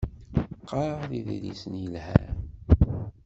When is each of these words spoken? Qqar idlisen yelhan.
Qqar 0.61 1.09
idlisen 1.19 1.73
yelhan. 1.81 2.35